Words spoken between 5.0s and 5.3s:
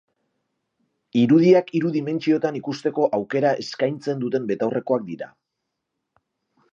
dira.